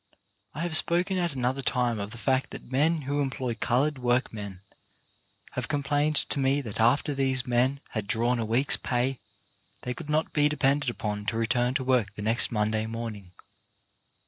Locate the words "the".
2.09-2.17, 12.15-12.23